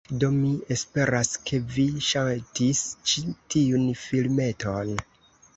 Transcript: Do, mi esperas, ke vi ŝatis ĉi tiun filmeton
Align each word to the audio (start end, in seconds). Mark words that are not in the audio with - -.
Do, 0.21 0.27
mi 0.35 0.47
esperas, 0.75 1.29
ke 1.49 1.59
vi 1.75 1.85
ŝatis 2.09 2.83
ĉi 3.13 3.23
tiun 3.55 3.87
filmeton 4.07 4.99